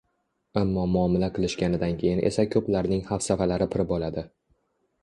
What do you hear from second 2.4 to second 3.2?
ko‘plarining